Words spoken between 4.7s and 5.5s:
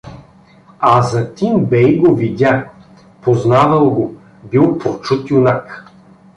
прочут